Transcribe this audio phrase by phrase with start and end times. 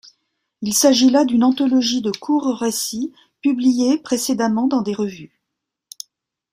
[0.63, 3.13] Il s'agit là d'une anthologie de courts récits
[3.43, 5.39] publiées précédemment dans des revues.